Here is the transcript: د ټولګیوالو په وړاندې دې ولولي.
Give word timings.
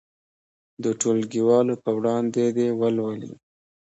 د 0.83 0.85
ټولګیوالو 0.99 1.75
په 1.83 1.89
وړاندې 1.97 2.43
دې 2.57 2.67
ولولي. 2.79 3.31